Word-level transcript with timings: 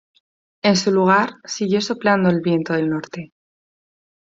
En 0.63 0.77
su 0.77 0.89
lugar 0.91 1.35
siguió 1.43 1.79
soplando 1.79 2.31
viento 2.41 2.73
del 2.73 2.89
norte. 2.89 3.33